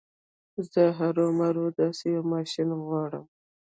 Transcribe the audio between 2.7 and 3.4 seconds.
غواړم.